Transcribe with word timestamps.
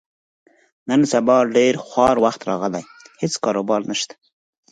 نن 0.89 1.01
سبا 1.11 1.37
ډېر 1.55 1.73
خوار 1.87 2.15
وخت 2.25 2.41
راغلی، 2.49 2.83
هېڅ 3.21 3.33
کاروبار 3.43 3.81
نشته. 3.91 4.13